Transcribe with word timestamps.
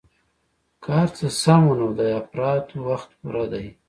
که 0.81 0.89
هرڅه 0.99 1.27
سم 1.43 1.61
وو 1.67 1.75
نو 1.79 1.87
د 1.97 1.99
اپراتو 2.19 2.75
وخت 2.89 3.09
پوره 3.19 3.43
ديه. 3.51 3.69